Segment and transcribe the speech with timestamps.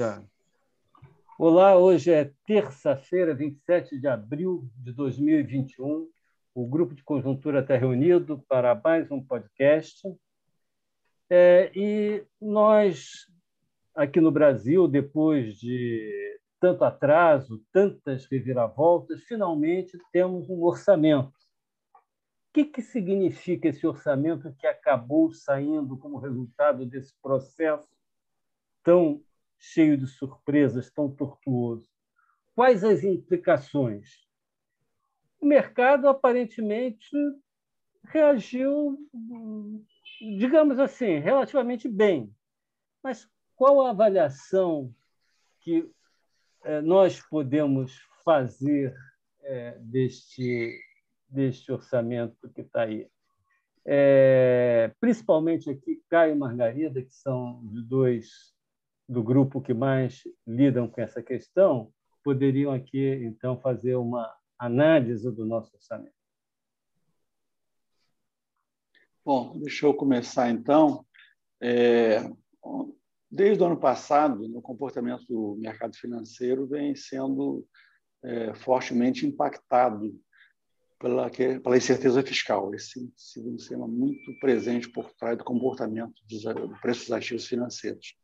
[0.00, 0.24] Já.
[1.38, 6.08] Olá, hoje é terça-feira, 27 de abril de 2021.
[6.54, 10.08] O Grupo de Conjuntura está reunido para mais um podcast.
[11.28, 13.26] É, e nós,
[13.94, 21.36] aqui no Brasil, depois de tanto atraso, tantas reviravoltas, finalmente temos um orçamento.
[21.92, 27.86] O que, que significa esse orçamento que acabou saindo como resultado desse processo
[28.82, 29.22] tão
[29.60, 31.88] cheio de surpresas, tão tortuoso?
[32.54, 34.26] Quais as implicações?
[35.40, 37.08] O mercado aparentemente
[38.04, 38.98] reagiu,
[40.20, 42.34] digamos assim, relativamente bem.
[43.02, 44.94] Mas qual a avaliação
[45.60, 45.88] que
[46.64, 48.94] eh, nós podemos fazer
[49.42, 50.78] eh, deste,
[51.28, 53.08] deste orçamento que está aí?
[53.84, 58.54] É, principalmente aqui, Caio e Margarida, que são os dois
[59.10, 61.92] do grupo que mais lidam com essa questão,
[62.22, 66.14] poderiam aqui, então, fazer uma análise do nosso orçamento.
[69.24, 71.04] Bom, deixa eu começar, então.
[71.60, 72.20] É,
[73.28, 77.66] desde o ano passado, o comportamento do mercado financeiro vem sendo
[78.22, 80.16] é, fortemente impactado
[81.00, 82.72] pela, pela incerteza fiscal.
[82.74, 88.14] Esse um tema muito presente por trás do comportamento dos, do preço dos ativos financeiros.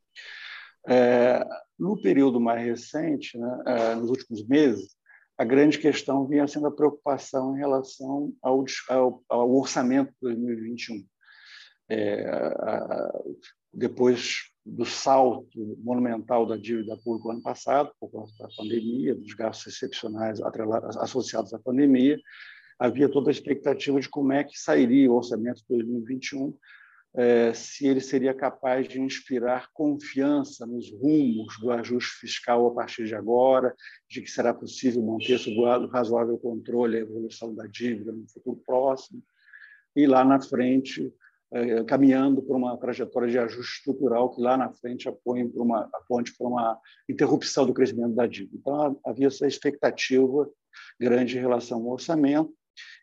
[0.89, 1.45] É,
[1.79, 4.97] no período mais recente, né, é, nos últimos meses,
[5.37, 11.05] a grande questão vinha sendo a preocupação em relação ao, ao, ao orçamento de 2021.
[11.89, 13.13] É, a,
[13.73, 19.35] depois do salto monumental da dívida pública no ano passado, por conta da pandemia, dos
[19.35, 20.41] gastos excepcionais
[20.99, 22.19] associados à pandemia,
[22.79, 26.57] havia toda a expectativa de como é que sairia o orçamento de 2021
[27.17, 33.07] é, se ele seria capaz de inspirar confiança nos rumos do ajuste fiscal a partir
[33.07, 33.75] de agora,
[34.09, 35.57] de que será possível manter sob
[35.91, 39.23] razoável controle a evolução da dívida no futuro próximo,
[39.97, 41.11] e lá na frente,
[41.51, 45.89] é, caminhando por uma trajetória de ajuste estrutural que lá na frente apoie para uma,
[45.95, 46.79] aponte para uma
[47.09, 48.59] interrupção do crescimento da dívida.
[48.59, 50.51] Então, havia essa expectativa
[51.01, 52.53] grande em relação ao orçamento,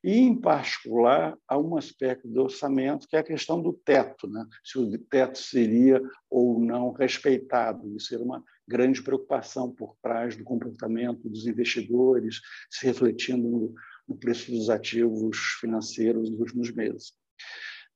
[0.03, 4.45] e, em particular, há um aspecto do orçamento que é a questão do teto, né?
[4.63, 7.95] se o teto seria ou não respeitado.
[7.95, 12.39] Isso era uma grande preocupação por trás do comportamento dos investidores,
[12.69, 13.73] se refletindo no,
[14.07, 17.13] no preço dos ativos financeiros nos últimos meses.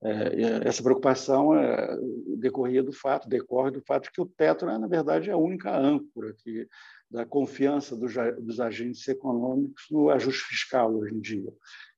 [0.03, 1.97] É, essa preocupação é,
[2.37, 5.75] decorria do fato, decorre do fato que o teto, né, na verdade, é a única
[5.75, 6.67] âncora que,
[7.09, 11.53] da confiança dos, dos agentes econômicos no ajuste fiscal hoje em dia.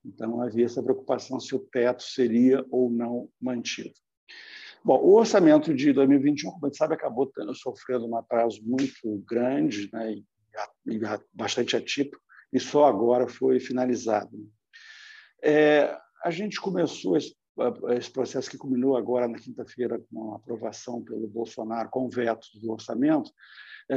[0.06, 3.94] Então, havia essa preocupação se o teto seria ou não mantido.
[4.84, 9.90] Bom, o orçamento de 2021, como a gente sabe, acabou sofrendo um atraso muito grande
[9.92, 10.26] né, e,
[10.88, 11.00] e
[11.34, 12.22] bastante atípico,
[12.54, 14.32] e só agora foi finalizado.
[15.44, 17.36] É, a gente começou esse,
[17.98, 22.72] esse, processo que culminou agora na quinta-feira com a aprovação pelo Bolsonaro com veto do
[22.72, 23.32] orçamento,
[23.90, 23.96] é,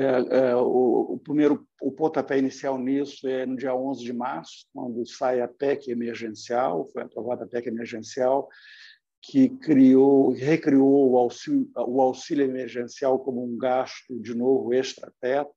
[0.50, 5.06] é, o, o, primeiro o pontapé inicial nisso é no dia 11 de março, quando
[5.06, 8.48] sai a PEC emergencial, foi aprovada a PEC emergencial,
[9.20, 15.52] que criou, recriou o auxílio, o auxílio emergencial como um gasto, de novo, extrateto,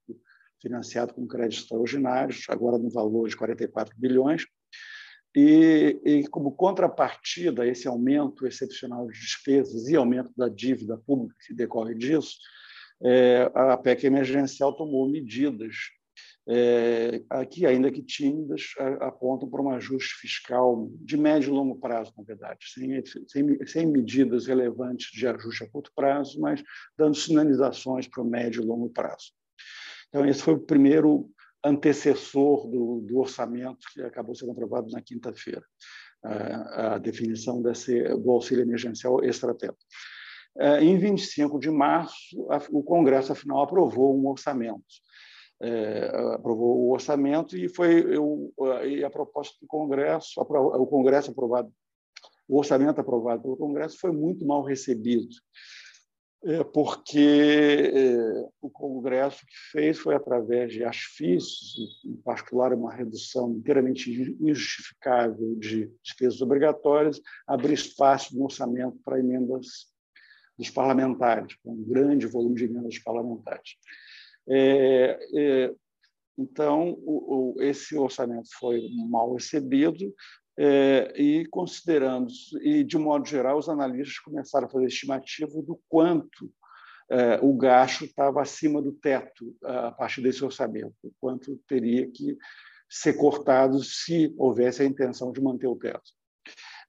[0.61, 4.45] financiado com créditos extraordinários, agora no valor de 44 bilhões.
[5.35, 11.35] E, e, como contrapartida a esse aumento excepcional de despesas e aumento da dívida pública
[11.45, 12.37] que decorre disso,
[13.03, 15.75] é, a PEC emergencial tomou medidas
[16.47, 22.13] é, aqui, ainda que tímidas, apontam para um ajuste fiscal de médio e longo prazo,
[22.15, 26.63] na verdade, sem, sem, sem medidas relevantes de ajuste a curto prazo, mas
[26.97, 29.33] dando sinalizações para o médio e longo prazo.
[30.09, 31.29] Então, esse foi o primeiro
[31.65, 35.63] antecessor do, do orçamento que acabou sendo aprovado na quinta-feira,
[36.23, 39.77] a, a, definição desse, do auxílio emergencial extrateto.
[40.57, 42.15] É, em 25 de março,
[42.71, 44.83] o Congresso, afinal, aprovou um orçamento.
[45.61, 48.53] É, aprovou o orçamento e foi eu,
[48.85, 51.71] e a proposta do Congresso, o Congresso aprovado,
[52.47, 55.27] o orçamento aprovado pelo Congresso foi muito mal recebido,
[56.45, 63.51] é, porque é, o Congresso que fez foi através de artifícios, em particular uma redução
[63.51, 69.87] inteiramente injustificável de despesas obrigatórias, abrir espaço no orçamento para emendas
[70.57, 73.75] dos parlamentares, com um grande volume de emendas parlamentares.
[74.47, 75.73] É, é,
[76.37, 80.13] então, o, o, esse orçamento foi mal recebido
[80.57, 82.27] é, e, considerando,
[82.61, 86.51] e de modo geral, os analistas começaram a fazer estimativa do quanto
[87.09, 92.37] é, o gasto estava acima do teto a partir desse orçamento, quanto teria que
[92.89, 96.11] ser cortado se houvesse a intenção de manter o teto.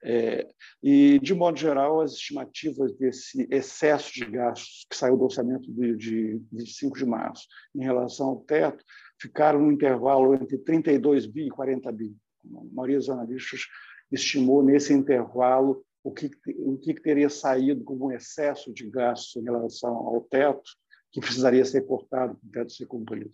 [0.02, 0.46] É,
[0.82, 5.96] e, de modo geral, as estimativas desse excesso de gastos que saiu do orçamento de,
[5.96, 8.84] de 25 de março em relação ao teto
[9.20, 12.14] ficaram no intervalo entre 32 bi e 40 bi.
[12.54, 13.62] A maioria dos analistas
[14.10, 19.93] estimou nesse intervalo o que, o que teria saído como excesso de gastos em relação
[19.93, 20.70] ao teto,
[21.10, 23.32] que precisaria ser cortado para o teto ser cumprido.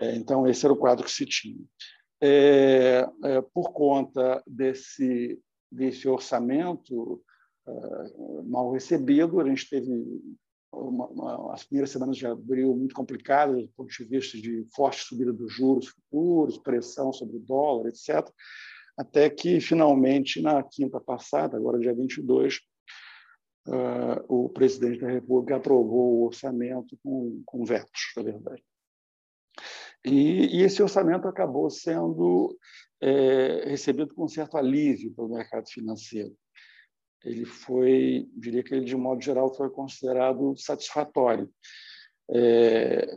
[0.00, 1.64] É, então, esse era o quadro que se tinha.
[2.20, 5.40] É, é, por conta desse,
[5.70, 7.22] desse orçamento
[7.66, 9.90] uh, mal recebido, a gente teve
[10.74, 15.04] uma, uma, as primeiras semanas de abril muito complicadas do ponto de vista de forte
[15.04, 18.28] subida dos juros futuros, pressão sobre o dólar, etc
[18.96, 22.56] até que, finalmente, na quinta passada, agora dia 22,
[23.66, 28.62] uh, ah, o presidente da República aprovou o orçamento com, com vetos, na verdade.
[30.04, 32.56] E, e, esse orçamento acabou sendo
[33.00, 36.36] é, recebido com certo alívio pelo mercado financeiro.
[37.24, 41.50] Ele foi, diria que ele, de modo geral, foi considerado satisfatório.
[42.30, 43.16] É,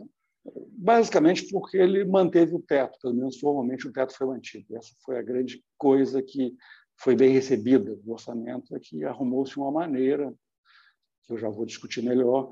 [0.54, 4.76] basicamente porque ele manteve o teto, pelo menos formalmente o teto foi mantido.
[4.76, 6.54] Essa foi a grande coisa que
[6.96, 10.34] foi bem recebida do orçamento, é que arrumou-se uma maneira,
[11.24, 12.50] que eu já vou discutir melhor,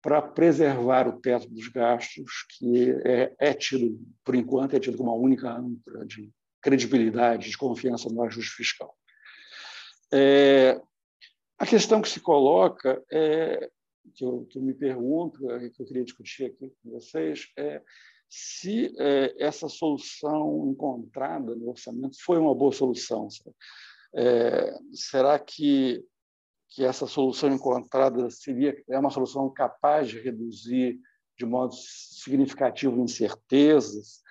[0.00, 5.10] para preservar o teto dos gastos, que é, é tido, por enquanto, é tido como
[5.10, 8.94] a única âncora de credibilidade, de confiança no ajuste fiscal.
[10.16, 10.80] É,
[11.58, 13.68] a questão que se coloca é
[14.14, 17.82] que eu, que eu me pergunto, é, que eu queria discutir aqui com vocês, é
[18.30, 23.26] se é, essa solução encontrada no orçamento foi uma boa solução.
[24.14, 26.04] É, será que,
[26.68, 31.00] que essa solução encontrada seria é uma solução capaz de reduzir
[31.36, 34.22] de modo significativo incertezas,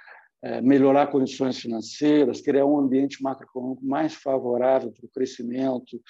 [0.62, 6.02] melhorar condições financeiras, criar um ambiente macroeconômico mais favorável para o crescimento,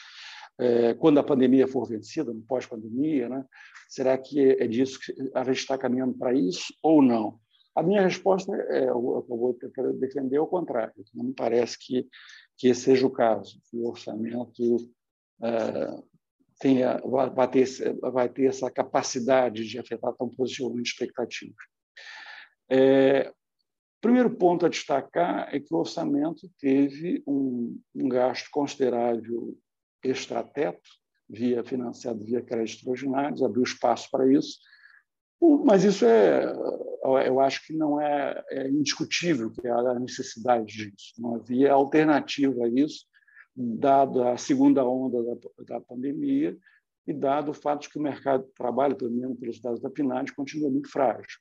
[0.60, 3.46] é, quando a pandemia for vencida, no pós-pandemia, né?
[3.90, 7.40] será que é disso que a gente está caminhando para isso ou não?
[7.76, 9.58] A minha resposta é, eu vou
[10.00, 10.94] defender o contrário.
[11.14, 12.08] Não me parece que,
[12.56, 14.78] que esse seja o caso, que o orçamento
[15.42, 16.04] é,
[16.60, 17.68] tenha, vai, ter,
[18.00, 21.56] vai ter essa capacidade de afetar tão positivamente expectativas.
[22.70, 23.34] É,
[24.04, 29.58] primeiro ponto a destacar é que o orçamento teve um, um gasto considerável
[30.04, 30.90] extrateto,
[31.30, 34.60] via financiado via créditos extraordinários, abriu espaço para isso.
[35.64, 36.54] Mas isso é,
[37.26, 41.14] eu acho que não é, é indiscutível que há a necessidade disso.
[41.18, 43.06] Não havia alternativa a isso,
[43.56, 45.36] dado a segunda onda da,
[45.66, 46.58] da pandemia
[47.08, 49.90] e dado o fato de que o mercado de trabalho, pelo menos pelos dados da
[49.90, 51.40] PNAD, continua muito frágil.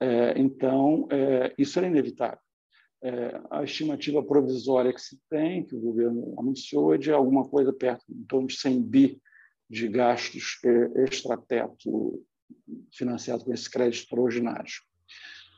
[0.00, 2.38] É, então, é, isso era inevitável
[3.02, 7.72] é, a estimativa provisória que se tem, que o governo anunciou, é de alguma coisa
[7.72, 9.22] perto, em torno de 100 bi
[9.68, 10.58] de gastos
[11.08, 12.22] extrateto
[12.92, 14.82] financiado com esses créditos extraordinários.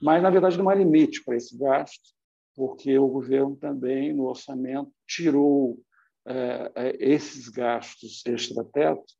[0.00, 2.10] Mas, na verdade, não há limite para esse gasto,
[2.54, 5.80] porque o governo também, no orçamento, tirou
[6.98, 9.14] esses gastos extrateto,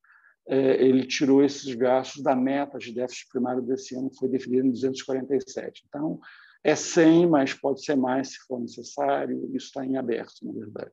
[0.48, 4.72] ele tirou esses gastos da meta de déficit primário desse ano, que foi definida em
[4.72, 5.84] 247.
[5.88, 6.18] Então,
[6.64, 10.92] é 100, mas pode ser mais se for necessário, isso está em aberto, na verdade.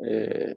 [0.00, 0.56] É,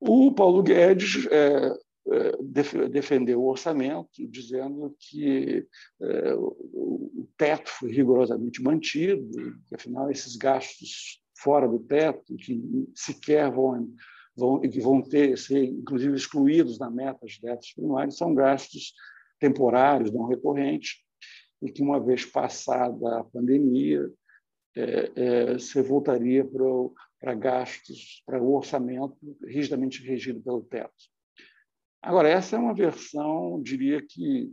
[0.00, 1.76] o Paulo Guedes é,
[2.08, 5.66] é defendeu o orçamento, dizendo que
[6.00, 9.28] é, o teto foi rigorosamente mantido,
[9.66, 12.60] que, afinal, esses gastos fora do teto, que
[12.94, 13.88] sequer vão,
[14.38, 18.94] vão, que vão ter, ser, inclusive, excluídos da meta de déficit primário, são gastos
[19.40, 21.02] temporários, não recorrentes,
[21.60, 24.08] e que, uma vez passada a pandemia,
[24.76, 26.46] é, é, você voltaria
[27.20, 30.94] para gastos, para o orçamento rigidamente regido pelo teto.
[32.00, 34.52] Agora, essa é uma versão, diria que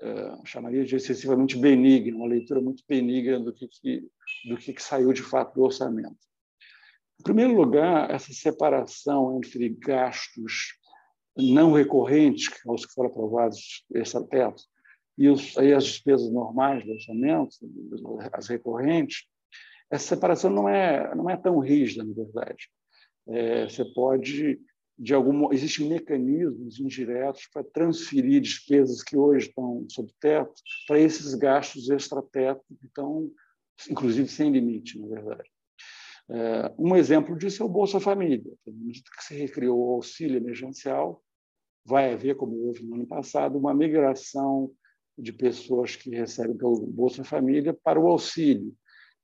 [0.00, 4.08] é, chamaria de excessivamente benigna, uma leitura muito benigna do que, que
[4.48, 6.16] do que, que saiu de fato do orçamento.
[7.20, 10.78] Em primeiro lugar, essa separação entre gastos
[11.36, 14.62] não recorrentes, que os que foram aprovados esse teto,
[15.16, 17.56] e os, as despesas normais do orçamento,
[18.32, 19.26] as recorrentes,
[19.90, 22.68] essa separação não é, não é tão rígida, na verdade.
[23.26, 24.60] É, você pode,
[24.96, 30.54] de algum existem mecanismos indiretos para transferir despesas que hoje estão sob teto
[30.86, 33.28] para esses gastos extra-teto que estão,
[33.90, 35.50] inclusive, sem limite, na verdade.
[36.30, 41.22] É, um exemplo disso é o Bolsa Família, que se recriou o auxílio emergencial,
[41.84, 44.70] vai haver, como houve no ano passado, uma migração
[45.16, 48.74] de pessoas que recebem pelo Bolsa Família para o auxílio.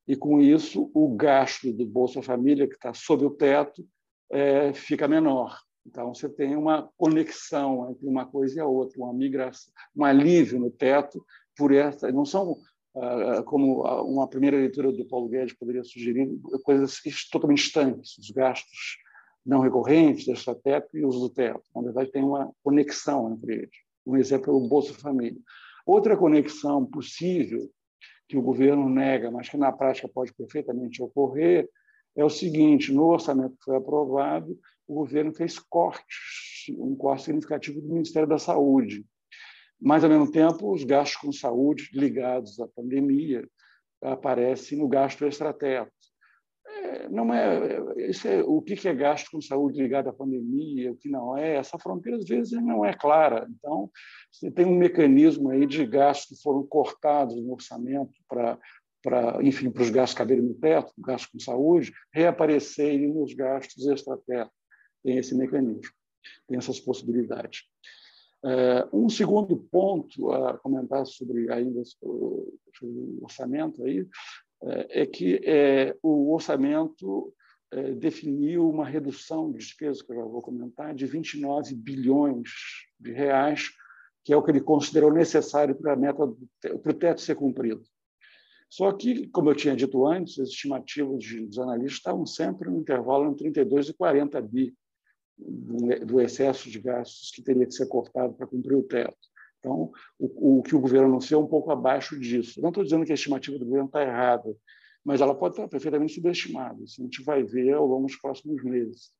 [0.08, 3.86] E, com isso, o gasto do Bolsa Família, que está sob o teto,
[4.30, 5.58] é, fica menor.
[5.86, 10.58] Então, você tem uma conexão entre uma coisa e a outra, uma migração, um alívio
[10.58, 11.24] no teto
[11.56, 12.10] por essa.
[12.10, 12.58] Não são,
[13.46, 16.28] como uma primeira leitura do Paulo Guedes poderia sugerir,
[16.62, 18.98] coisas totalmente estanques, os gastos
[19.44, 21.62] não recorrentes, desta teto e os do teto.
[21.74, 23.76] Na verdade, tem uma conexão entre eles.
[24.06, 25.40] Um exemplo é o Bolsa Família.
[25.84, 27.68] Outra conexão possível,
[28.26, 31.68] que o governo nega, mas que na prática pode perfeitamente ocorrer,
[32.16, 37.80] é o seguinte: no orçamento que foi aprovado, o governo fez cortes, um corte significativo
[37.80, 39.04] do Ministério da Saúde.
[39.80, 43.46] Mas, ao mesmo tempo, os gastos com saúde ligados à pandemia
[44.02, 45.92] aparecem no gasto extrateto
[47.10, 51.08] não é, isso é o que é gasto com saúde ligado à pandemia, o que
[51.08, 53.46] não é, essa fronteira às vezes não é clara.
[53.50, 53.90] Então,
[54.30, 58.58] você tem um mecanismo aí de gastos que foram cortados no orçamento para
[59.02, 64.50] para, enfim, para os gastos caberem no teto, gastos com saúde, reaparecerem nos gastos extrateto.
[65.02, 65.92] Tem esse mecanismo,
[66.48, 67.64] tem essas possibilidades.
[68.44, 72.52] É, um segundo ponto a comentar sobre ainda o
[73.22, 74.06] orçamento aí
[74.62, 77.32] é, é que é, o orçamento
[77.98, 82.48] definiu uma redução de despesas, que eu já vou comentar, de 29 bilhões
[83.00, 83.68] de reais,
[84.22, 86.24] que é o que ele considerou necessário para a meta
[86.60, 87.82] para o teto ser cumprido.
[88.70, 93.26] Só que, como eu tinha dito antes, as estimativas dos analistas estavam sempre no intervalo
[93.26, 94.74] entre 32 e 40 bi
[95.36, 99.16] do excesso de gastos que teria que ser cortado para cumprir o teto.
[99.58, 102.60] Então, o, o, que o governo anunciou é um pouco abaixo disso.
[102.60, 104.54] Não estou dizendo que a estimativa do governo está errada,
[105.02, 106.82] mas ela pode estar perfeitamente subestimada.
[106.82, 109.10] Isso a gente vai ver ao longo dos próximos meses.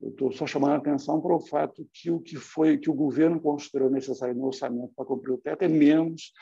[0.00, 2.94] Eu estou só chamando a atenção para o fato que o que foi que o
[2.94, 6.32] governo considerou necessário no orçamento para cumprir o teto é menos,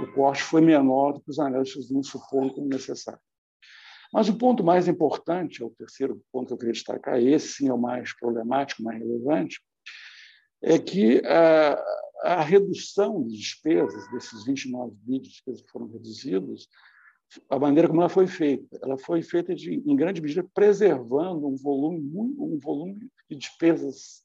[0.00, 3.20] o corte foi menor do que os analistas vinham supondo como necessário.
[4.14, 7.68] Mas o ponto mais importante, é o terceiro ponto que eu queria destacar, esse sim
[7.68, 9.60] é o mais problemático, mais relevante,
[10.62, 11.84] é que a,
[12.22, 16.68] a redução de despesas, desses 29 bi de despesas que foram reduzidos,
[17.50, 21.56] a maneira como ela foi feita, ela foi feita de, em grande medida preservando um
[21.56, 24.22] volume, um volume de despesas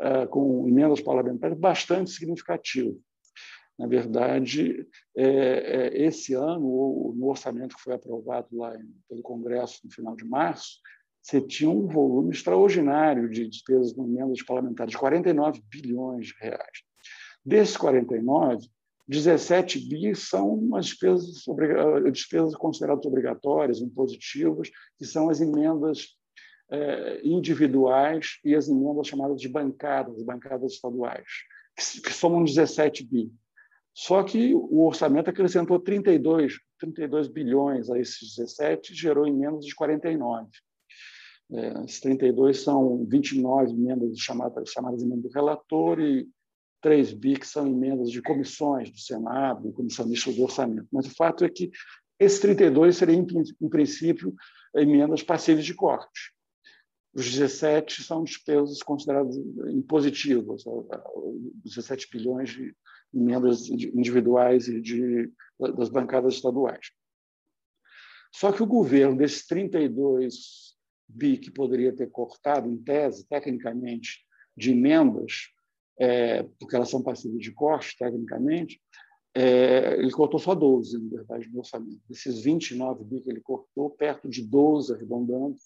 [0.00, 3.00] uh, com emendas parlamentares bastante significativo.
[3.78, 8.76] Na verdade, é, é, esse ano, no orçamento que foi aprovado lá
[9.08, 10.80] pelo Congresso no final de março,
[11.22, 16.82] você tinha um volume extraordinário de despesas com emendas parlamentares, de 49 bilhões de reais.
[17.44, 18.66] Desses 49,
[19.06, 21.44] 17 bi são umas despesas,
[22.12, 26.18] despesas consideradas obrigatórias, impositivas, que são as emendas
[26.70, 31.28] eh, individuais e as emendas chamadas de bancadas, bancadas estaduais,
[31.76, 33.32] que, que somam 17 bi.
[34.00, 39.74] Só que o orçamento acrescentou 32, 32 bilhões a esses 17 e gerou emendas de
[39.74, 40.48] 49.
[41.50, 46.28] É, esses 32 são 29 emendas chamadas, chamadas emendas do relator e
[46.80, 50.86] 3 bi que são emendas de comissões do Senado, comissão mista do orçamento.
[50.92, 51.68] Mas o fato é que
[52.20, 53.26] esses 32 seriam,
[53.60, 54.32] em, princípio,
[54.76, 56.32] emendas passíveis de corte.
[57.12, 59.36] Os 17 são despesas consideradas
[59.66, 62.72] impositivas, os 17 bilhões de
[63.14, 65.30] emendas individuais e de,
[65.76, 66.90] das bancadas estaduais.
[68.34, 70.76] Só que o governo, desses 32
[71.08, 74.24] bi que poderia ter cortado, em tese, tecnicamente,
[74.56, 75.48] de emendas,
[75.98, 78.80] é, porque elas são passíveis de corte, tecnicamente,
[79.34, 82.00] é, ele cortou só 12, na verdade, no orçamento.
[82.08, 85.56] Desses 29 bi que ele cortou, perto de 12, arredondando,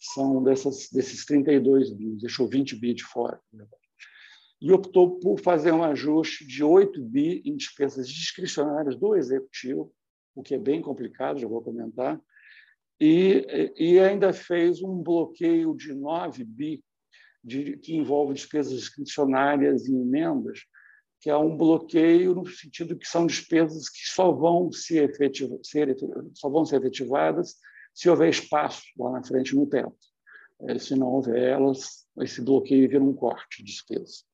[0.00, 3.40] são dessas, desses 32 bi, deixou 20 bi de fora.
[4.60, 9.92] E optou por fazer um ajuste de 8 bi em despesas discricionárias do Executivo,
[10.34, 12.20] o que é bem complicado, já vou comentar,
[13.00, 16.84] e, e ainda fez um bloqueio de 9 bi
[17.42, 20.60] de, que envolve despesas discricionárias e emendas,
[21.20, 24.94] que é um bloqueio no sentido que são despesas que só vão se
[25.62, 25.96] ser,
[26.34, 27.56] só vão ser efetivadas
[27.94, 29.96] se houver espaço lá na frente no teto.
[30.62, 34.24] É, se não houver elas, esse bloqueio vira um corte de despesas.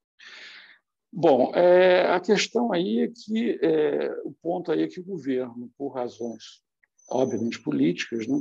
[1.12, 5.70] Bom, é, a questão aí é que é, o ponto aí é que o governo,
[5.78, 6.62] por razões
[7.08, 8.40] obviamente políticas, né,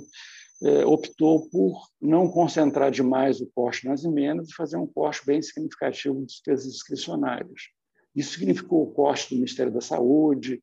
[0.63, 5.42] é, optou por não concentrar demais o corte nas emendas e fazer um corte bem
[5.42, 7.70] significativo de despesas discricionárias.
[8.15, 10.62] Isso significou o corte do Ministério da Saúde,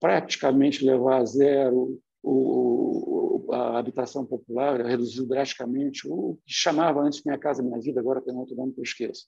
[0.00, 7.38] praticamente levar a zero o, a habitação popular, reduziu drasticamente o que chamava antes Minha
[7.38, 9.26] Casa Minha Vida, agora tem outro nome que eu esqueço.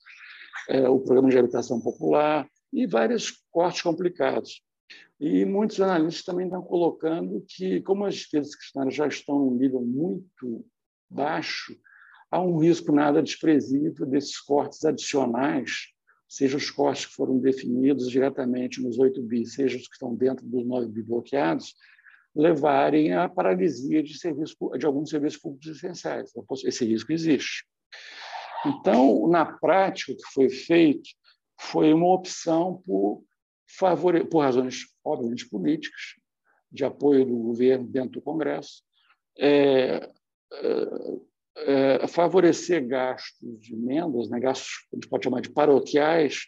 [0.68, 4.62] É, o programa de habitação popular e vários cortes complicados.
[5.20, 9.80] E muitos analistas também estão colocando que, como as despesas cristãs já estão num nível
[9.80, 10.64] muito
[11.10, 11.76] baixo,
[12.30, 15.88] há um risco nada desprezível desses cortes adicionais,
[16.28, 20.46] seja os cortes que foram definidos diretamente nos 8 bi, seja os que estão dentro
[20.46, 21.74] dos 9 bi bloqueados,
[22.34, 26.30] levarem à paralisia de, serviço, de alguns serviços públicos essenciais.
[26.64, 27.64] Esse risco existe.
[28.66, 31.08] Então, na prática, o que foi feito
[31.60, 33.24] foi uma opção por,
[34.30, 36.14] por razões, obviamente, políticas,
[36.70, 38.82] de apoio do governo dentro do Congresso,
[39.38, 40.10] é,
[40.52, 46.46] é, é, favorecer gastos de emendas, né, gastos que a gente pode chamar de paroquiais,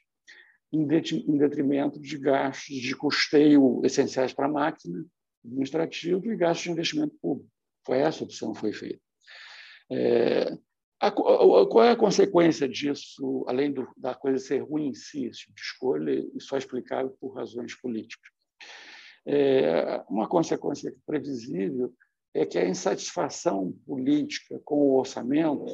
[0.72, 5.04] em detrimento de gastos de custeio essenciais para a máquina
[5.44, 7.50] administrativa e gastos de investimento público.
[7.84, 9.00] Foi essa a opção que foi feita.
[9.90, 10.56] É,
[11.00, 15.40] a, qual é a consequência disso, além do, da coisa ser ruim em si, esse
[15.40, 18.30] tipo de escolha, e só explicável por razões políticas?
[19.26, 21.92] É, uma consequência previsível
[22.34, 25.64] é que a insatisfação política com o orçamento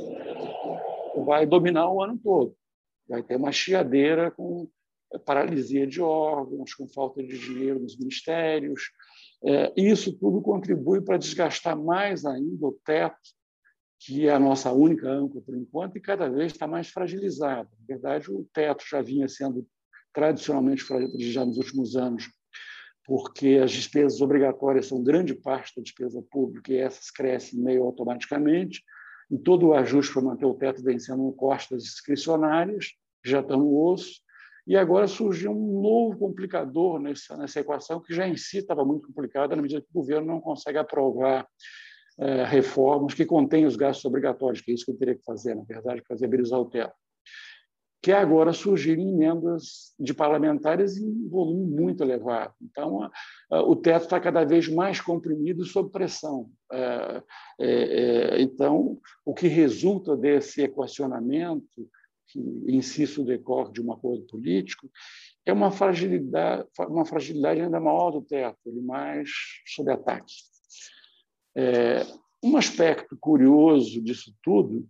[1.25, 2.57] vai dominar o ano todo.
[3.09, 4.69] Vai ter uma chiadeira com
[5.25, 8.91] paralisia de órgãos, com falta de dinheiro nos ministérios.
[9.45, 13.17] É, isso tudo contribui para desgastar mais ainda o teto
[13.99, 17.69] que é a nossa única âncora por enquanto, e cada vez está mais fragilizada.
[17.79, 19.67] Na verdade, o teto já vinha sendo
[20.13, 22.31] tradicionalmente fragilizado nos últimos anos,
[23.05, 28.83] porque as despesas obrigatórias são grande parte da despesa pública e essas crescem meio automaticamente,
[29.31, 32.93] e todo o ajuste para manter o teto vem sendo um corte das discricionárias,
[33.25, 34.21] já estão no osso,
[34.67, 39.07] e agora surgiu um novo complicador nessa, nessa equação, que já em si estava muito
[39.07, 41.47] complicada, na medida que o governo não consegue aprovar
[42.19, 45.55] é, reformas que contêm os gastos obrigatórios, que é isso que eu teria que fazer,
[45.55, 46.95] na verdade, para viabilizar o teto.
[48.03, 52.55] Que agora surgirem emendas de parlamentares em volume muito elevado.
[52.63, 53.11] Então,
[53.51, 56.49] o teto está cada vez mais comprimido sob pressão.
[56.73, 57.23] É,
[57.59, 57.71] é,
[58.39, 61.89] é, então, o que resulta desse equacionamento,
[62.29, 64.89] que si decorre de um acordo político,
[65.45, 69.31] é uma fragilidade, uma fragilidade ainda maior do teto, ele mais
[69.67, 70.33] sob ataque.
[71.57, 72.07] É,
[72.43, 74.87] um aspecto curioso disso tudo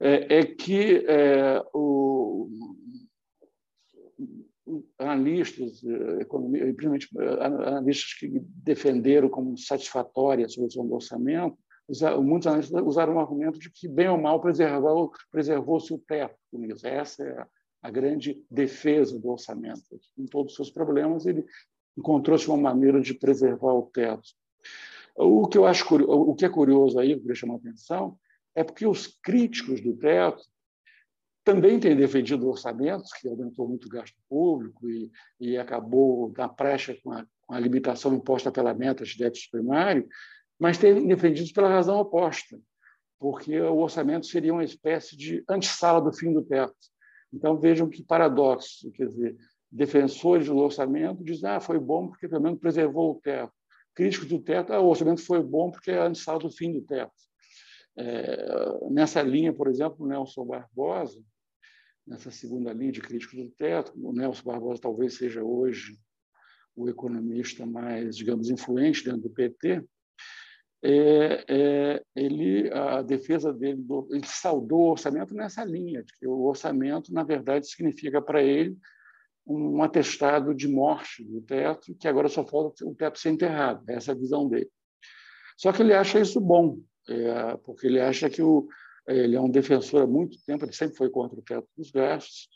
[0.00, 2.50] é, é que é, o,
[4.98, 5.80] analistas,
[6.26, 11.56] principalmente é, analistas que defenderam como satisfatória a solução do orçamento,
[12.20, 14.42] muitos analistas usaram o argumento de que, bem ou mal,
[15.30, 16.84] preservou-se o teto com isso.
[16.84, 17.46] Essa é a,
[17.82, 19.82] a grande defesa do orçamento.
[20.16, 21.46] Com todos os seus problemas, ele
[21.96, 24.28] encontrou-se uma maneira de preservar o teto.
[25.16, 28.18] O que eu acho o que é curioso aí, eu queria chamar a atenção,
[28.54, 30.42] é porque os críticos do teto
[31.44, 36.96] também têm defendido orçamentos que aumentou muito o gasto público e, e acabou na brecha
[37.02, 40.08] com a, com a limitação imposta pela meta de déficit primário,
[40.58, 42.58] mas têm defendido pela razão oposta,
[43.18, 46.74] porque o orçamento seria uma espécie de antessala do fim do teto.
[47.32, 49.36] Então, vejam que paradoxo, quer dizer,
[49.70, 53.52] defensores do orçamento dizem ah, foi bom porque pelo menos preservou o teto
[53.96, 57.10] críticos do teto, ah, o orçamento foi bom porque antes do fim do teto.
[57.98, 58.36] É,
[58.90, 61.18] nessa linha, por exemplo, o Nelson Barbosa,
[62.06, 65.98] nessa segunda linha de críticos do teto, o Nelson Barbosa talvez seja hoje
[66.76, 69.82] o economista mais, digamos, influente dentro do PT,
[70.84, 76.42] é, é, ele, a defesa dele, ele saudou o orçamento nessa linha, de que o
[76.42, 78.76] orçamento, na verdade, significa para ele
[79.46, 83.84] um atestado de morte do teto, que agora só falta o teto ser enterrado.
[83.88, 84.70] Essa é a visão dele.
[85.56, 86.78] Só que ele acha isso bom,
[87.08, 88.68] é, porque ele acha que o,
[89.06, 92.48] ele é um defensor há muito tempo, ele sempre foi contra o teto dos gastos,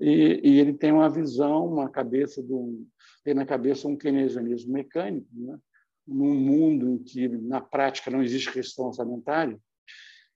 [0.00, 2.86] e, e ele tem uma visão, uma cabeça do,
[3.24, 5.58] tem na cabeça um keynesianismo mecânico, né?
[6.06, 9.58] num mundo em que na prática não existe questão orçamentária,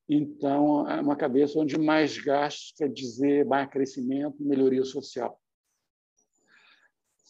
[0.09, 5.40] então é uma cabeça onde mais gastos quer dizer mais crescimento, melhoria social.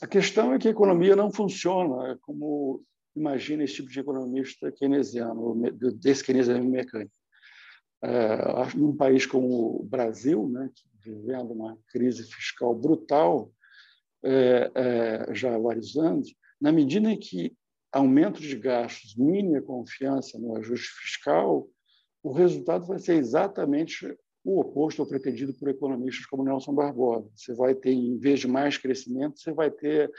[0.02, 2.82] A questão é que a economia não funciona como
[3.14, 5.60] imagina esse tipo de economista keynesiano,
[5.94, 7.12] desse keynesianismo mecânico.
[8.02, 10.70] É, num país como o Brasil, né,
[11.04, 13.52] vivendo uma crise fiscal brutal
[14.24, 17.54] é, é, já há vários anos, na medida em que
[17.92, 21.68] aumento de gastos mine a confiança no ajuste fiscal,
[22.22, 27.28] o resultado vai ser exatamente o oposto ao pretendido por economistas como Nelson Barbosa.
[27.34, 30.10] Você vai ter, em vez de mais crescimento, você vai ter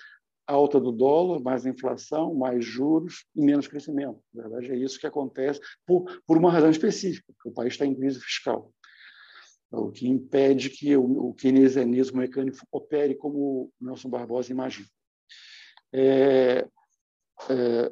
[0.45, 4.19] alta do dólar, mais inflação, mais juros e menos crescimento.
[4.33, 7.95] Na verdade, é isso que acontece por, por uma razão específica, o país está em
[7.95, 8.71] crise fiscal.
[9.71, 14.87] o que impede que o, o keynesianismo mecânico opere como Nelson Barbosa imagina.
[15.93, 16.67] É,
[17.49, 17.91] é,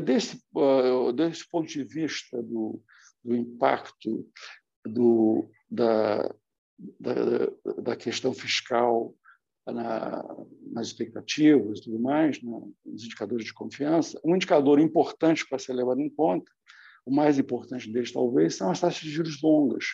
[0.00, 2.82] desse, uh, desse ponto de vista do,
[3.24, 4.26] do impacto
[4.86, 6.34] do, da,
[6.98, 7.14] da,
[7.82, 9.14] da questão fiscal
[9.66, 10.24] na,
[10.72, 15.72] nas expectativas e tudo mais, né, nos indicadores de confiança, um indicador importante para ser
[15.72, 16.50] levado em conta,
[17.04, 19.84] o mais importante deles talvez, são as taxas de juros longas,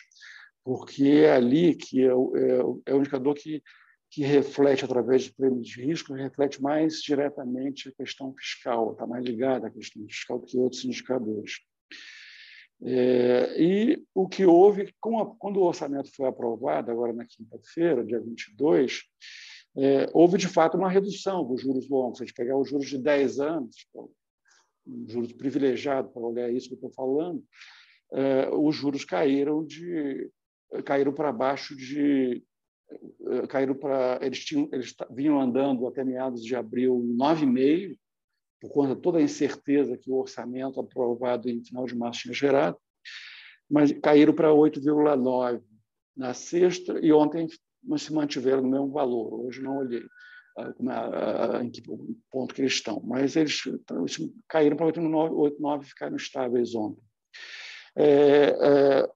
[0.63, 2.11] porque é ali que é, é,
[2.87, 3.63] é o indicador que,
[4.09, 9.25] que reflete, através de prêmios de risco, reflete mais diretamente a questão fiscal, está mais
[9.25, 11.59] ligada à questão fiscal do que outros indicadores.
[12.83, 19.03] É, e o que houve, quando o orçamento foi aprovado, agora na quinta-feira, dia 22,
[19.77, 22.17] é, houve de fato uma redução dos juros longos.
[22.17, 23.75] Se a gente pegar os juros de 10 anos,
[24.85, 27.43] um juros privilegiado para olhar isso que eu estou falando,
[28.13, 30.29] é, os juros caíram de
[30.85, 32.43] caíram para baixo de
[32.89, 37.97] é, caíram para eles tinham eles vinham andando até meados de abril 9,5
[38.59, 42.33] por conta de toda a incerteza que o orçamento aprovado em final de março tinha
[42.33, 42.77] gerado,
[43.69, 45.61] mas caíram para 8,9
[46.15, 47.47] na sexta e ontem
[47.97, 49.45] se mantiveram no mesmo valor.
[49.45, 50.03] Hoje não olhei
[50.57, 51.81] uh, em que
[52.31, 53.61] ponto que eles estão, mas eles,
[54.47, 57.03] caíram para 8,9 e ficaram estáveis ontem.
[57.95, 59.09] É, é,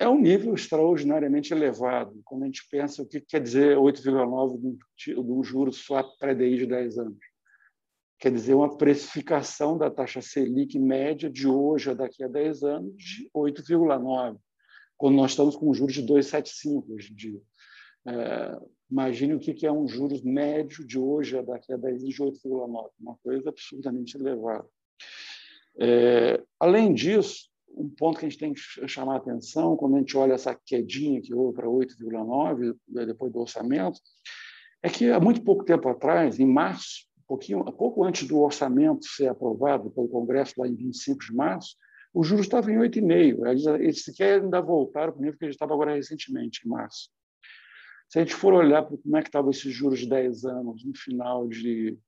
[0.00, 5.18] é, um nível extraordinariamente elevado, quando a gente pensa o que quer dizer 8,9 de
[5.18, 7.35] um juro só pré-DI de 10 anos.
[8.18, 12.94] Quer dizer, uma precificação da taxa Selic média de hoje a daqui a 10 anos
[12.96, 14.38] de 8,9,
[14.96, 17.40] quando nós estamos com juros de 2,75 hoje em dia.
[18.08, 18.58] É,
[18.90, 22.90] imagine o que é um juros médio de hoje a daqui a 10 de 8,9,
[22.98, 24.66] uma coisa absurdamente elevada.
[25.78, 29.98] É, além disso, um ponto que a gente tem que chamar a atenção quando a
[29.98, 34.00] gente olha essa quedinha que houve para 8,9 né, depois do orçamento,
[34.82, 39.06] é que há muito pouco tempo atrás, em março, um pouquinho, pouco antes do orçamento
[39.06, 41.76] ser aprovado pelo Congresso lá em 25 de março,
[42.14, 43.78] o juros estava em 8,5.
[43.78, 47.10] Eles, sequer ainda voltaram para o nível que a estava agora recentemente, em março.
[48.08, 50.84] Se a gente for olhar para como é que estavam esses juros de 10 anos
[50.84, 51.98] no final de,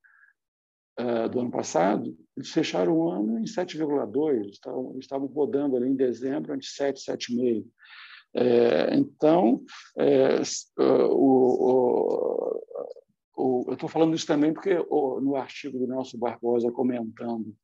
[0.99, 5.95] uh, do ano passado, eles fecharam o ano em 7,2, estavam, estavam rodando ali em
[5.95, 7.65] dezembro entre 7 e 7,5.
[8.33, 9.63] É, então,
[9.97, 10.41] é,
[10.77, 11.25] o,
[11.71, 12.48] o,
[13.67, 17.55] eu estou falando isso também porque no artigo do Nelson Barbosa comentando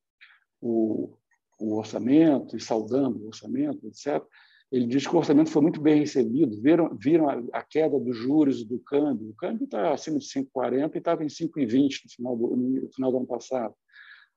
[0.62, 1.14] o,
[1.60, 4.24] o orçamento e saudando o orçamento, etc.,
[4.72, 8.18] ele diz que o orçamento foi muito bem recebido, viram, viram a, a queda dos
[8.18, 9.30] juros do câmbio.
[9.30, 13.12] O câmbio está acima de 5,40 e estava em 5,20 no final do, no final
[13.12, 13.74] do ano passado.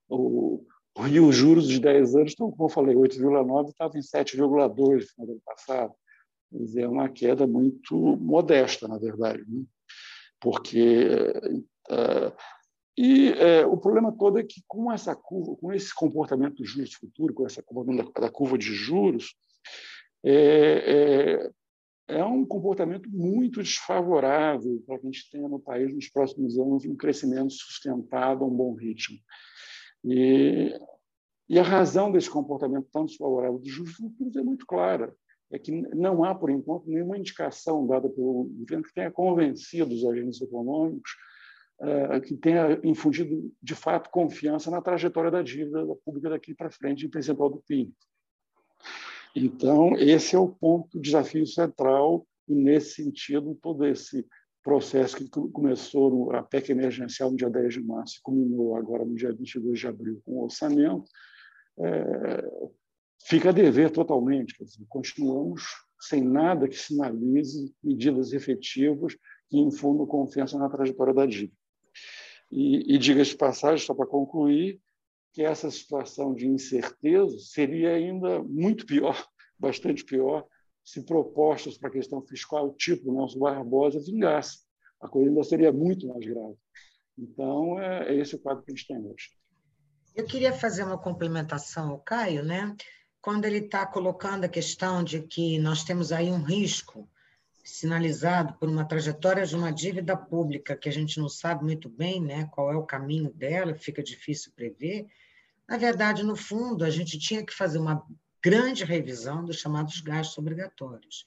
[0.08, 0.64] O,
[1.10, 4.76] e os juros de 10 anos estão, como eu falei, 8,9 estava em 7,2 no
[4.76, 5.94] final do ano passado.
[6.50, 9.42] Quer dizer, é uma queda muito modesta, na verdade.
[9.48, 9.64] Né?
[10.40, 11.06] Porque.
[11.90, 12.32] Uh,
[13.00, 16.92] e é, o problema todo é que, com essa curva, com esse comportamento dos juros
[16.94, 19.36] futuros, com essa curva da, da curva de juros,
[20.24, 21.50] é,
[22.08, 26.58] é, é um comportamento muito desfavorável para que a gente tenha no país nos próximos
[26.58, 29.18] anos um crescimento sustentado a um bom ritmo.
[30.04, 30.74] E,
[31.48, 35.14] e a razão desse comportamento tão desfavorável dos juros futuros é muito clara.
[35.50, 40.04] É que não há, por enquanto, nenhuma indicação dada pelo governo que tenha convencido os
[40.04, 41.10] agentes econômicos
[41.80, 47.06] uh, que tenha infundido, de fato, confiança na trajetória da dívida pública daqui para frente
[47.06, 47.92] em percentual do PIB.
[49.34, 54.26] Então, esse é o ponto, o desafio central, e nesse sentido, todo esse
[54.62, 59.04] processo que começou no, a PEC emergencial no dia 10 de março e culminou agora
[59.04, 61.04] no dia 22 de abril com o orçamento,
[61.78, 62.50] é,
[63.18, 64.54] fica a dever totalmente.
[64.62, 65.62] Dizer, continuamos
[66.00, 69.16] sem nada que sinalize medidas efetivas
[69.48, 71.56] que infundam confiança na trajetória da dívida.
[72.50, 74.80] E, e diga-se de passagem, só para concluir,
[75.32, 79.26] que essa situação de incerteza seria ainda muito pior,
[79.58, 80.46] bastante pior,
[80.84, 84.60] se propostas para a questão fiscal, tipo Nelson Barbosa, vingassem.
[85.00, 86.56] A coisa ainda seria muito mais grave.
[87.18, 89.30] Então, é, é esse o quadro que a gente tem hoje.
[90.14, 92.74] Eu queria fazer uma complementação ao Caio, né?
[93.20, 97.08] Quando ele está colocando a questão de que nós temos aí um risco
[97.64, 102.20] sinalizado por uma trajetória de uma dívida pública que a gente não sabe muito bem
[102.20, 105.06] né, qual é o caminho dela, fica difícil prever.
[105.68, 108.02] Na verdade, no fundo, a gente tinha que fazer uma
[108.42, 111.26] grande revisão dos chamados gastos obrigatórios.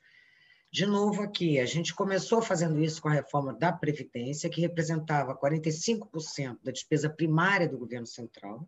[0.72, 5.38] De novo, aqui, a gente começou fazendo isso com a reforma da Previdência, que representava
[5.38, 8.68] 45% da despesa primária do governo central,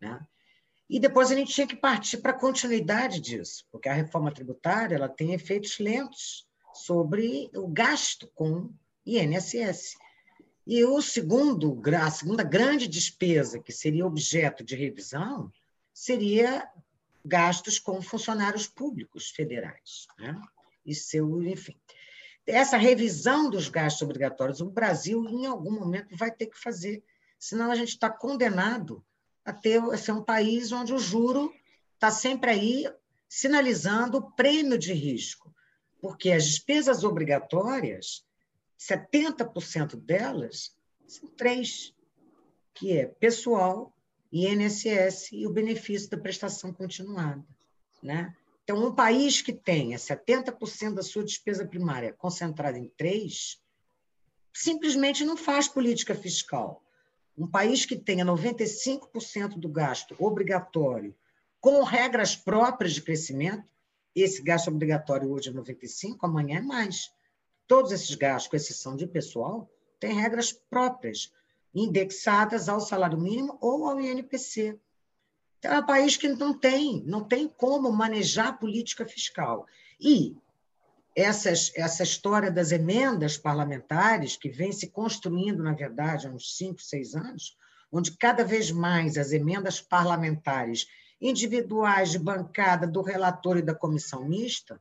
[0.00, 0.24] né?
[0.88, 4.96] E depois a gente tinha que partir para a continuidade disso, porque a reforma tributária
[4.96, 8.70] ela tem efeitos lentos sobre o gasto com
[9.06, 9.96] INSS.
[10.66, 15.50] E o segundo, a segunda grande despesa que seria objeto de revisão
[15.92, 16.68] seria
[17.24, 20.38] gastos com funcionários públicos federais, né?
[20.84, 21.76] E seu, enfim.
[22.46, 27.02] Essa revisão dos gastos obrigatórios, o Brasil, em algum momento, vai ter que fazer,
[27.38, 29.02] senão a gente está condenado
[29.44, 31.52] a, ter, a ser um país onde o juro
[31.94, 32.84] está sempre aí
[33.28, 35.54] sinalizando o prêmio de risco,
[36.00, 38.24] porque as despesas obrigatórias,
[38.78, 40.76] 70% delas
[41.06, 41.94] são três,
[42.72, 43.92] que é pessoal,
[44.32, 47.44] INSS e o benefício da prestação continuada.
[48.02, 48.34] Né?
[48.62, 53.60] Então, um país que tenha 70% da sua despesa primária concentrada em três,
[54.52, 56.83] simplesmente não faz política fiscal.
[57.36, 61.14] Um país que tenha 95% do gasto obrigatório
[61.60, 63.64] com regras próprias de crescimento,
[64.14, 67.10] esse gasto obrigatório hoje é 95%, amanhã é mais.
[67.66, 69.68] Todos esses gastos, com exceção de pessoal,
[69.98, 71.32] têm regras próprias
[71.74, 74.78] indexadas ao salário mínimo ou ao INPC.
[75.58, 79.66] Então, é um país que não tem, não tem como manejar política fiscal.
[79.98, 80.36] E
[81.14, 86.82] essas, essa história das emendas parlamentares, que vem se construindo, na verdade, há uns cinco,
[86.82, 87.56] seis anos,
[87.90, 90.86] onde cada vez mais as emendas parlamentares
[91.20, 94.80] individuais de bancada do relator e da comissão mista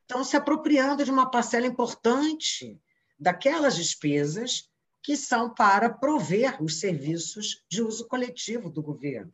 [0.00, 2.80] estão se apropriando de uma parcela importante
[3.18, 4.70] daquelas despesas
[5.02, 9.32] que são para prover os serviços de uso coletivo do governo,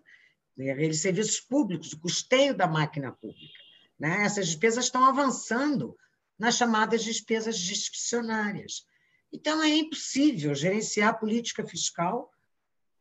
[0.57, 0.71] né?
[0.71, 3.61] aqueles serviços públicos, o custeio da máquina pública.
[3.99, 4.25] Né?
[4.25, 5.97] Essas despesas estão avançando
[6.39, 8.85] nas chamadas despesas discricionárias.
[9.33, 12.31] Então, é impossível gerenciar a política fiscal.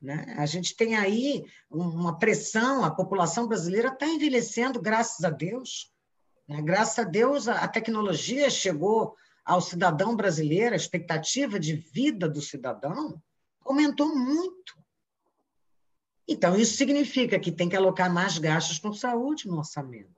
[0.02, 0.36] Né?
[0.38, 5.92] A gente tem aí uma pressão, a população brasileira está envelhecendo, graças a Deus.
[6.48, 6.62] Né?
[6.62, 13.22] Graças a Deus, a tecnologia chegou ao cidadão brasileiro, a expectativa de vida do cidadão
[13.66, 14.80] aumentou muito.
[16.28, 20.16] Então, isso significa que tem que alocar mais gastos com saúde no orçamento.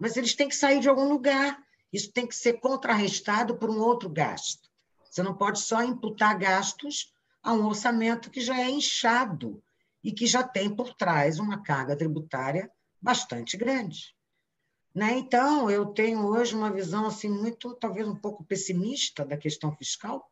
[0.00, 1.62] Mas eles têm que sair de algum lugar.
[1.92, 4.70] Isso tem que ser contrarrestado por um outro gasto.
[5.04, 9.62] Você não pode só imputar gastos a um orçamento que já é inchado
[10.02, 14.14] e que já tem por trás uma carga tributária bastante grande.
[14.94, 15.18] Né?
[15.18, 20.30] Então, eu tenho hoje uma visão assim muito, talvez um pouco pessimista da questão fiscal,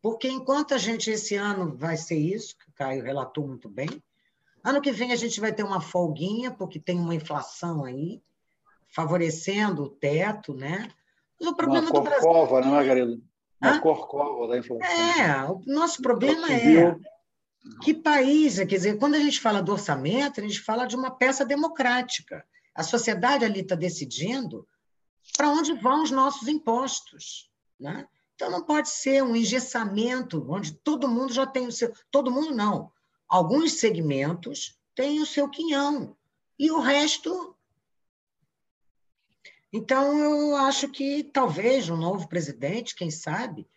[0.00, 4.02] porque enquanto a gente esse ano vai ser isso, que o Caio relatou muito bem,
[4.62, 8.22] ano que vem a gente vai ter uma folguinha, porque tem uma inflação aí,
[8.96, 10.88] favorecendo o teto, né?
[11.38, 12.26] Mas o problema uma do Brasil...
[12.26, 13.20] corcova, né, Margarida?
[13.60, 13.80] Uma Hã?
[13.80, 14.86] corcova da inflação.
[14.86, 16.96] É, o nosso problema é
[17.82, 21.10] que país, quer dizer, quando a gente fala do orçamento, a gente fala de uma
[21.10, 22.42] peça democrática.
[22.74, 24.66] A sociedade ali está decidindo
[25.36, 27.50] para onde vão os nossos impostos.
[27.78, 28.06] Né?
[28.34, 31.92] Então, não pode ser um engessamento onde todo mundo já tem o seu.
[32.10, 32.90] Todo mundo não.
[33.28, 36.16] Alguns segmentos têm o seu quinhão.
[36.58, 37.55] E o resto.
[39.72, 43.68] Então, eu acho que talvez um novo presidente, quem sabe,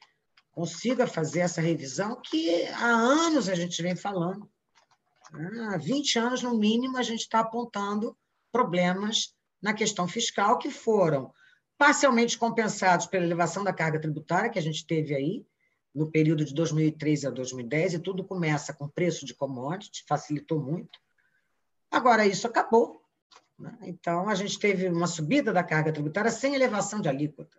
[0.51, 4.49] consiga fazer essa revisão que há anos a gente vem falando.
[5.71, 8.17] Há 20 anos, no mínimo, a gente está apontando
[8.51, 11.33] problemas na questão fiscal que foram
[11.77, 15.45] parcialmente compensados pela elevação da carga tributária que a gente teve aí
[15.93, 20.99] no período de 2013 a 2010, e tudo começa com preço de commodity, facilitou muito.
[21.89, 22.98] Agora, isso acabou.
[23.59, 23.77] Né?
[23.81, 27.57] Então, a gente teve uma subida da carga tributária sem elevação de alíquota.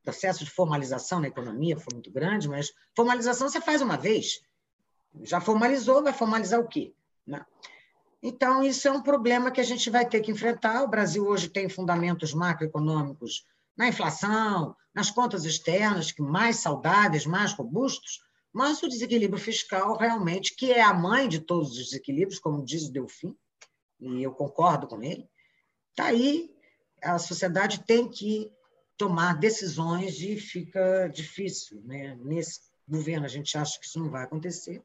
[0.00, 4.42] O processo de formalização na economia foi muito grande, mas formalização você faz uma vez.
[5.22, 6.92] Já formalizou, vai formalizar o quê?
[7.26, 7.44] Né?
[8.22, 10.82] Então, isso é um problema que a gente vai ter que enfrentar.
[10.82, 13.46] O Brasil hoje tem fundamentos macroeconômicos
[13.76, 18.20] na inflação, nas contas externas, que mais saudáveis, mais robustos,
[18.52, 22.88] mas o desequilíbrio fiscal realmente, que é a mãe de todos os desequilíbrios, como diz
[22.88, 23.36] o Delfim,
[24.00, 25.28] e eu concordo com ele,
[25.90, 26.54] está aí.
[27.02, 28.52] A sociedade tem que
[28.96, 31.80] tomar decisões e fica difícil.
[31.84, 32.18] Né?
[32.22, 34.82] Nesse governo, a gente acha que isso não vai acontecer.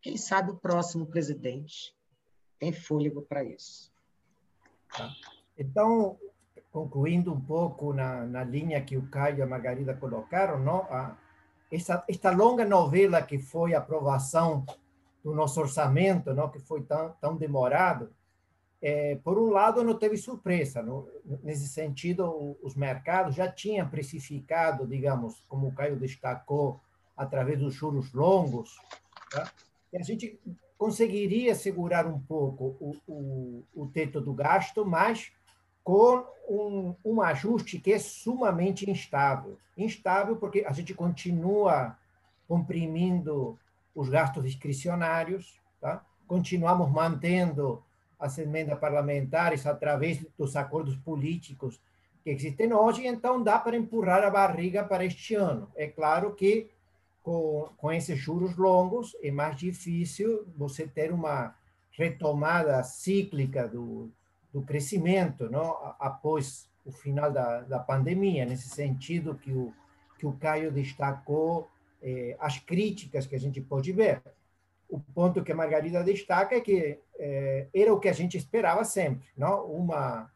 [0.00, 1.94] Quem sabe o próximo presidente
[2.58, 3.92] tem fôlego para isso.
[4.96, 5.10] Tá.
[5.56, 6.18] Então,
[6.70, 10.82] concluindo um pouco na, na linha que o Caio e a Margarida colocaram, não?
[10.90, 11.16] A,
[11.70, 14.64] essa, esta longa novela que foi a aprovação
[15.22, 16.50] do nosso orçamento, não?
[16.50, 18.12] que foi tão, tão demorado,
[18.86, 20.82] é, por um lado, não teve surpresa.
[20.82, 21.08] Não?
[21.42, 26.78] Nesse sentido, os mercados já tinham precificado, digamos, como o Caio destacou,
[27.16, 28.76] através dos juros longos,
[29.30, 29.50] tá?
[29.94, 30.38] a gente
[30.76, 35.32] conseguiria segurar um pouco o, o, o teto do gasto, mas
[35.82, 39.56] com um, um ajuste que é sumamente instável.
[39.78, 41.96] Instável porque a gente continua
[42.46, 43.58] comprimindo
[43.94, 46.04] os gastos discricionários, tá?
[46.26, 47.82] continuamos mantendo
[48.18, 51.80] as emendas parlamentares através dos acordos políticos
[52.22, 55.70] que existem hoje, então dá para empurrar a barriga para este ano.
[55.76, 56.70] É claro que
[57.22, 61.54] com, com esses juros longos é mais difícil você ter uma
[61.92, 64.10] retomada cíclica do,
[64.52, 65.76] do crescimento não?
[65.98, 69.72] após o final da, da pandemia, nesse sentido que o,
[70.18, 71.68] que o Caio destacou
[72.02, 74.22] eh, as críticas que a gente pode ver.
[74.94, 78.84] O ponto que a Margarida destaca é que eh, era o que a gente esperava
[78.84, 79.64] sempre, não?
[79.66, 80.30] Uma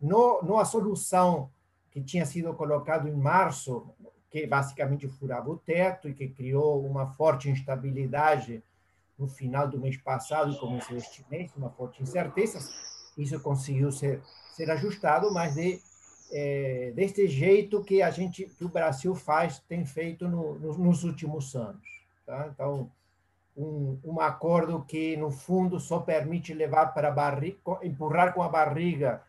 [0.00, 1.50] não, não a solução
[1.90, 3.88] que tinha sido colocado em março,
[4.30, 8.62] que basicamente furava o teto e que criou uma forte instabilidade
[9.18, 12.60] no final do mês passado e começo deste mês, uma forte incerteza.
[13.16, 15.80] Isso conseguiu ser, ser ajustado, mas de
[16.30, 21.02] é, deste jeito que a gente, que o Brasil faz, tem feito no, no, nos
[21.02, 21.82] últimos anos.
[22.24, 22.48] Tá?
[22.54, 22.88] Então,
[23.58, 29.20] um, um acordo que no fundo só permite levar para barriga, empurrar com a barriga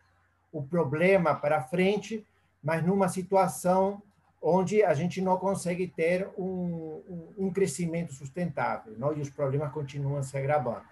[0.52, 2.24] o problema para frente,
[2.62, 4.00] mas numa situação
[4.40, 9.12] onde a gente não consegue ter um, um crescimento sustentável, não?
[9.12, 10.82] e os problemas continuam se agravando.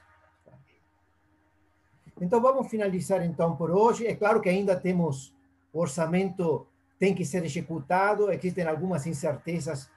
[2.20, 4.04] Então, vamos finalizar então por hoje.
[4.04, 5.32] É claro que ainda temos
[5.72, 6.66] o orçamento
[6.98, 9.88] tem que ser executado, existem algumas incertezas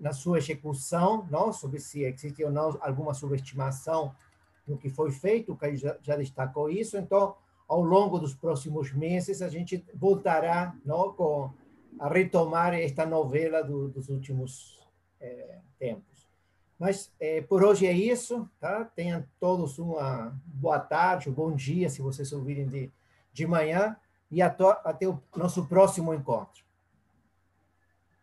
[0.00, 1.52] na sua execução, não?
[1.52, 4.14] sobre se existe ou não alguma subestimação
[4.66, 6.96] no que foi feito, o Caio já, já destacou isso.
[6.96, 7.34] Então,
[7.66, 11.50] ao longo dos próximos meses, a gente voltará não, com
[11.98, 14.78] a retomar esta novela do, dos últimos
[15.20, 16.28] é, tempos.
[16.78, 18.84] Mas é, por hoje é isso, tá?
[18.84, 22.90] Tenham todos uma boa tarde, um bom dia, se vocês ouvirem de,
[23.32, 23.96] de manhã,
[24.30, 26.67] e até o nosso próximo encontro.